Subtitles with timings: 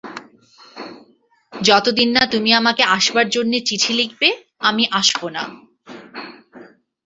[1.53, 4.29] যতদিন না তুমি আমাকে আসবার জন্যে চিঠি লিখবে,
[4.61, 5.43] আমি আসব না।